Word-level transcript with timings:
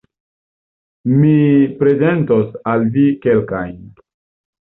Mi 1.19 1.33
prezentos 1.81 2.57
al 2.73 2.87
vi 2.97 3.05
kelkajn. 3.27 3.77